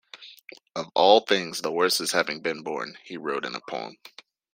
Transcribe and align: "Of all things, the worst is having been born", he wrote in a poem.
"Of 0.75 0.89
all 0.95 1.19
things, 1.19 1.61
the 1.61 1.71
worst 1.71 2.01
is 2.01 2.11
having 2.11 2.41
been 2.41 2.63
born", 2.63 2.97
he 3.03 3.17
wrote 3.17 3.45
in 3.45 3.53
a 3.53 3.61
poem. 3.69 3.97